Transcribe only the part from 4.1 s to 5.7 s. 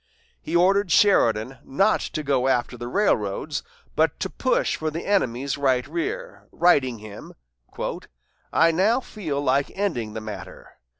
to push for the enemy's